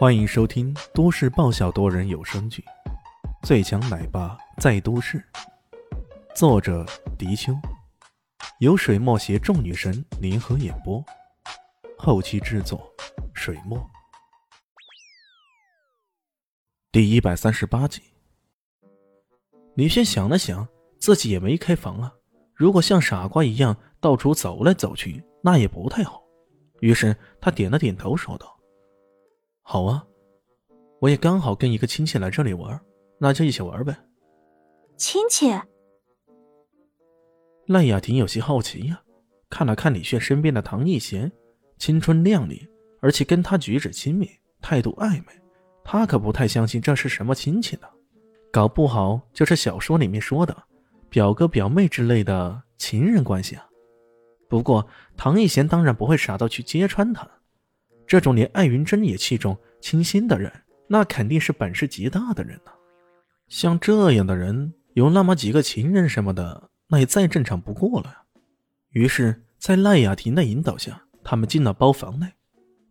[0.00, 2.64] 欢迎收听都市爆笑多人有声剧
[3.46, 5.18] 《最强奶爸在都市》，
[6.34, 6.86] 作者：
[7.18, 7.52] 迪秋，
[8.60, 11.04] 由水墨携众女神联合演播，
[11.98, 12.90] 后期制作：
[13.34, 13.78] 水墨。
[16.90, 18.00] 第一百三十八集，
[19.74, 20.66] 李轩想了想，
[20.98, 22.10] 自己也没开房啊，
[22.54, 26.22] 如果像傻瓜一样到处走来走去，那也不太好。
[26.80, 28.59] 于是他点了点头，说道。
[29.72, 30.04] 好啊，
[30.98, 32.80] 我也刚好跟一个亲戚来这里玩，
[33.20, 33.96] 那就一起玩呗。
[34.96, 35.48] 亲戚？
[37.68, 39.00] 赖雅婷有些好奇呀，
[39.48, 41.30] 看了看李炫身边的唐艺贤，
[41.78, 42.68] 青春靓丽，
[43.00, 44.28] 而且跟他举止亲密，
[44.60, 45.26] 态度暧昧，
[45.84, 47.86] 她可不太相信这是什么亲戚呢，
[48.50, 50.64] 搞不好就是小说里面说的
[51.08, 53.64] 表哥表妹之类的情人关系啊。
[54.48, 54.84] 不过
[55.16, 57.24] 唐艺贤当然不会傻到去揭穿他。
[58.10, 60.52] 这种连艾云珍也器重、倾心的人，
[60.88, 62.72] 那肯定是本事极大的人呢。
[63.46, 68.12] 像这样的人，有那么几个情人什么的，那也再正常不过了。
[68.90, 72.26] 于是，在赖雅婷的引导下，他们进了包房内。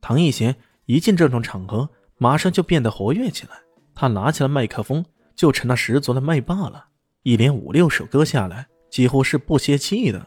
[0.00, 3.52] 唐艺贤一进这种场合，马上就变得活跃起来。
[3.94, 5.04] 他拿起了麦克风，
[5.36, 6.86] 就成了十足的麦霸了，
[7.22, 10.26] 一连五六首歌下来，几乎是不歇气的。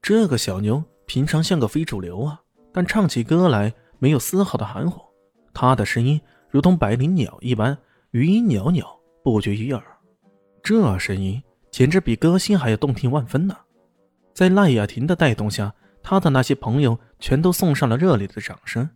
[0.00, 2.40] 这个小妞平常像个非主流啊，
[2.72, 3.74] 但唱起歌来。
[3.98, 5.00] 没有丝毫的含糊，
[5.52, 7.76] 他的声音如同百灵鸟一般，
[8.10, 8.86] 余音袅袅，
[9.22, 9.82] 不绝于耳。
[10.62, 13.56] 这声音简直比歌星还要动听万分呢。
[14.34, 18.88] 在赖雅婷的带动下，他的那些朋友全都送上了热烈的掌声。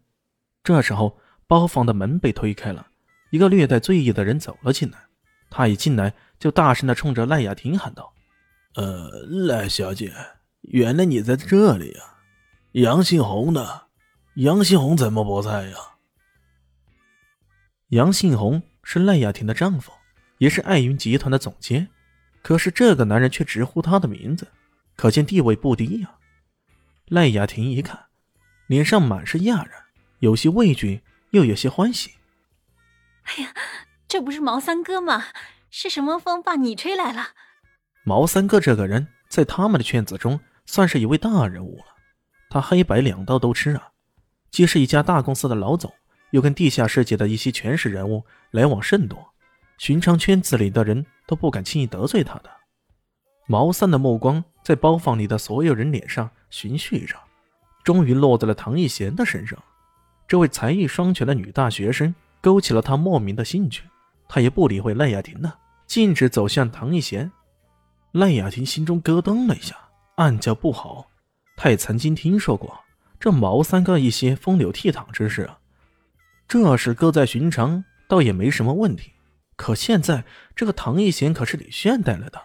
[0.62, 2.86] 这时候，包房的门被推开了，
[3.30, 4.98] 一个略带醉意的人走了进来。
[5.48, 8.12] 他一进来就大声的冲着赖雅婷喊道
[8.76, 9.10] ：“呃，
[9.46, 10.12] 赖小姐，
[10.62, 12.00] 原来你在这里呀！
[12.72, 13.82] 杨新红呢？”
[14.34, 15.76] 杨新红怎么不在呀？
[17.88, 19.92] 杨信红是赖雅婷的丈夫，
[20.38, 21.88] 也是爱云集团的总监。
[22.40, 24.46] 可是这个男人却直呼他的名字，
[24.94, 26.14] 可见地位不低呀。
[27.06, 28.06] 赖雅婷一看，
[28.68, 29.86] 脸上满是讶然，
[30.20, 32.12] 有些畏惧，又有些欢喜。
[33.24, 33.52] 哎呀，
[34.06, 35.24] 这不是毛三哥吗？
[35.70, 37.30] 是什么风把你吹来了？
[38.04, 41.96] 毛三哥这个人，在他们的圈子中算是一位大人物了。
[42.48, 43.88] 他黑白两道都吃啊。
[44.50, 45.92] 既是一家大公司的老总，
[46.30, 49.32] 又跟地下世界的一些权势人物来往甚多，
[49.78, 52.50] 寻常圈子里的人都不敢轻易得罪他的。
[53.46, 57.16] 毛三的目光在包房里的所有人脸上寻觅着，
[57.82, 59.58] 终于落在了唐艺贤的身上。
[60.28, 63.82] 这位才艺双全的女大学生勾起了他莫名的兴趣，
[64.28, 67.30] 他也不理会赖雅婷了，径直走向唐艺贤。
[68.12, 69.76] 赖雅婷心中咯噔了一下，
[70.16, 71.06] 暗叫不好。
[71.56, 72.78] 他也曾经听说过。
[73.20, 75.58] 这毛三哥一些风流倜傥之事啊，
[76.48, 79.12] 这是搁在寻常倒也没什么问题。
[79.56, 80.24] 可现在
[80.56, 82.40] 这个唐一贤可是李炫带来的，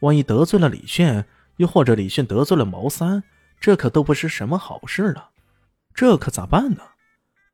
[0.00, 1.26] 万一得罪了李炫，
[1.58, 3.22] 又或者李炫得罪了毛三，
[3.60, 5.28] 这可都不是什么好事了。
[5.92, 6.80] 这可咋办呢？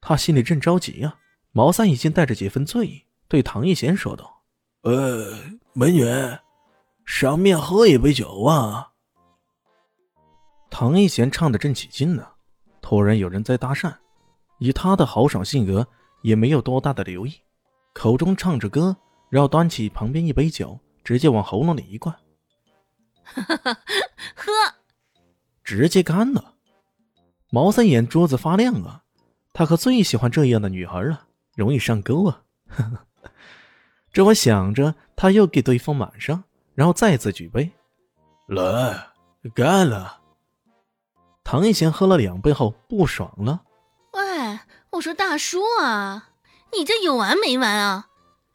[0.01, 1.17] 他心里正着急呀。
[1.53, 4.45] 毛三已经带着几分醉意，对唐一贤说道
[4.87, 5.37] ：“呃，
[5.73, 6.05] 美女，
[7.05, 8.93] 赏面喝一杯酒啊。”
[10.71, 12.25] 唐艺贤唱的正起劲呢。
[12.91, 13.95] 突然有人在搭讪，
[14.59, 15.87] 以他的豪爽性格，
[16.23, 17.33] 也没有多大的留意，
[17.95, 18.97] 口中唱着歌，
[19.29, 22.13] 然后端起旁边一杯酒，直接往喉咙里一灌，
[24.35, 24.51] 喝，
[25.63, 26.57] 直接干了。
[27.51, 29.05] 毛三眼珠子发亮啊，
[29.53, 32.43] 他可最喜欢这样的女孩了，容易上钩啊。
[34.13, 36.43] 这我想着，他又给对方满上，
[36.75, 37.71] 然后再次举杯，
[38.49, 39.11] 来，
[39.55, 40.20] 干了。
[41.43, 43.63] 唐一贤喝了两杯后不爽了。
[44.13, 44.59] 喂，
[44.91, 46.31] 我说大叔啊，
[46.73, 48.09] 你这有完没完啊？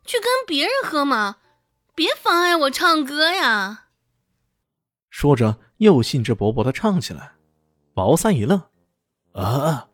[0.05, 1.37] 去跟别人喝嘛，
[1.95, 3.87] 别妨碍我唱歌呀！
[5.09, 7.33] 说着又兴致勃勃的唱起来。
[7.93, 8.61] 毛三一愣
[9.33, 9.87] ：“啊，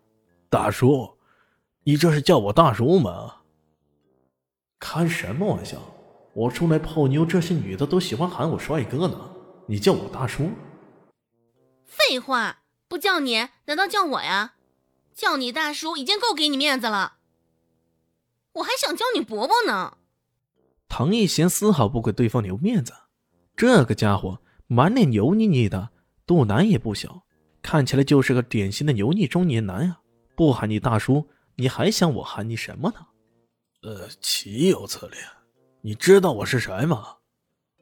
[0.50, 1.18] 大叔，
[1.84, 3.38] 你这是叫我大叔吗？
[4.80, 5.78] 开什么玩笑！
[6.34, 9.32] 我出来泡妞，这些女的都喜欢喊我帅哥呢，
[9.68, 10.50] 你叫我大叔？
[11.86, 12.58] 废话。”
[12.92, 14.56] 不叫你，难道叫我呀？
[15.16, 17.20] 叫你大叔已经够给你面子了，
[18.56, 19.98] 我还想叫你伯伯呢。
[20.90, 22.94] 唐一贤丝毫不给对方留面子，
[23.56, 25.92] 这个家伙满脸油腻腻的，
[26.26, 27.24] 肚腩也不小，
[27.62, 30.02] 看起来就是个典型的油腻中年男啊！
[30.36, 33.08] 不喊你大叔，你还想我喊你什么呢？
[33.84, 35.16] 呃，岂有此理！
[35.80, 37.20] 你知道我是谁吗？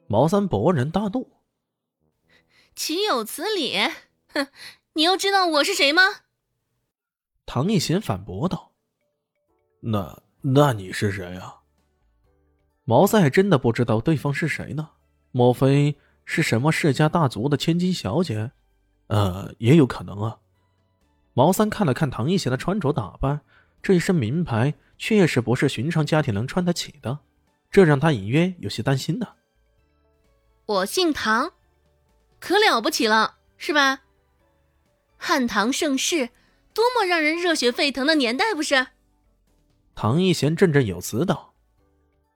[0.06, 1.28] 毛三勃然大怒。
[2.76, 3.76] 岂有此理！
[4.32, 4.46] 哼！
[4.94, 6.02] 你又知道我是谁吗？
[7.46, 8.72] 唐艺贤反驳道
[9.80, 11.56] ：“那那你是谁呀？
[12.84, 14.90] 毛三还真的不知道对方是谁呢？
[15.30, 18.50] 莫非是什么世家大族的千金小姐？
[19.06, 20.38] 呃，也有可能啊。
[21.34, 23.40] 毛三看了看唐一贤的穿着打扮，
[23.80, 27.20] 这一身名牌确实不是寻常家庭能穿得起的，
[27.70, 29.28] 这让他隐约有些担心呢。
[30.66, 31.52] 我姓唐，
[32.40, 34.00] 可了不起了，是吧？
[35.22, 36.30] 汉唐盛世，
[36.72, 38.86] 多么让人热血沸腾的年代，不是？
[39.94, 41.52] 唐一贤振振有词道：“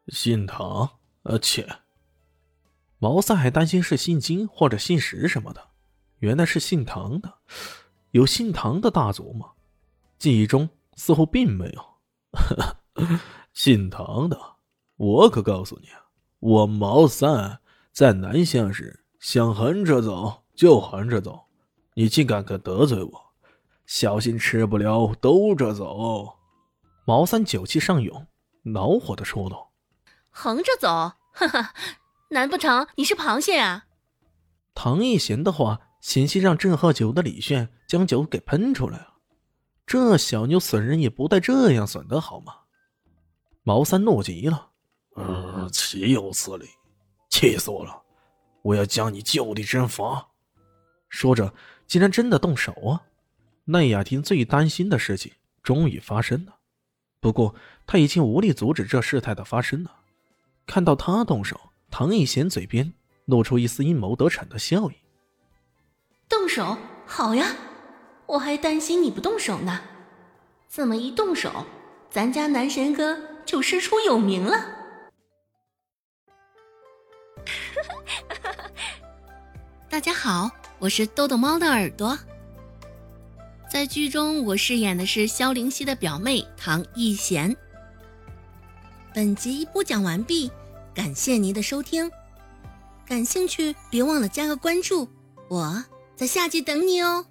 [0.08, 1.78] 姓唐，呃，切。”
[3.00, 5.70] 毛三还担心是姓金或者姓石什么的，
[6.18, 7.38] 原来是姓唐的。
[8.10, 9.52] 有姓唐的大族吗？
[10.18, 11.84] 记忆中似乎并没有。
[13.54, 14.38] 姓唐的，
[14.96, 15.88] 我可告诉你，
[16.38, 17.60] 我毛三
[17.92, 21.46] 在南乡时想横着走就横着走，
[21.94, 23.32] 你竟敢敢得罪我，
[23.86, 26.36] 小心吃不了兜着走。
[27.06, 28.26] 毛三酒气上涌，
[28.62, 29.72] 恼火的说道
[30.30, 30.88] ：“横着走，
[31.32, 31.74] 哈哈，
[32.30, 33.86] 难不成你是螃蟹啊？”
[34.74, 35.80] 唐一贤的话。
[36.04, 39.14] 险些让正喝酒的李炫将酒给喷出来了，
[39.86, 42.56] 这小妞损人也不带这样损的好吗？
[43.62, 44.68] 毛三怒极了，
[45.16, 46.68] 嗯，岂有此理！
[47.30, 48.02] 气死我了！
[48.60, 50.28] 我要将你就地正法！
[51.14, 51.54] 说着，
[51.86, 53.02] 竟然真的动手啊！
[53.66, 55.30] 奈雅婷最担心的事情
[55.62, 56.56] 终于发生了，
[57.20, 57.54] 不过
[57.86, 59.98] 他已经无力阻止这事态的发生了。
[60.66, 62.92] 看到他动手，唐艺贤嘴边
[63.26, 64.94] 露出一丝阴谋得逞的笑意。
[66.28, 66.76] 动手
[67.06, 67.54] 好呀，
[68.26, 69.82] 我还担心你不动手呢。
[70.66, 71.64] 怎么一动手，
[72.10, 73.16] 咱家男神哥
[73.46, 74.68] 就师出有名了。
[79.88, 80.50] 大家好，
[80.84, 82.18] 我是豆豆猫的耳朵。
[83.70, 87.56] 在剧中，我饰演的是萧灵溪的表妹唐艺贤。
[89.14, 90.50] 本集播讲完毕，
[90.92, 92.10] 感谢您的收听。
[93.06, 95.08] 感兴趣，别忘了加个关注，
[95.48, 95.82] 我。
[96.16, 97.24] 在下集等你哦。